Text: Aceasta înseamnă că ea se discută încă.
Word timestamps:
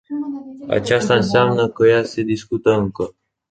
Aceasta 0.67 1.15
înseamnă 1.15 1.69
că 1.69 1.87
ea 1.87 2.03
se 2.03 2.21
discută 2.21 2.71
încă. 2.71 3.15